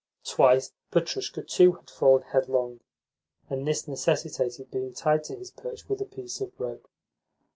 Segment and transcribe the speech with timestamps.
[0.23, 2.79] Twice Petrushka, too, had fallen headlong,
[3.51, 6.87] and this necessitated being tied to his perch with a piece of rope.